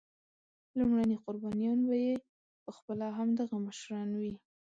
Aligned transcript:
لومړني 0.77 1.17
قربانیان 1.25 1.79
به 1.87 1.95
یې 2.05 2.13
پخپله 2.65 3.07
همدغه 3.17 3.55
مشران 3.67 4.09
وي. 4.19 4.33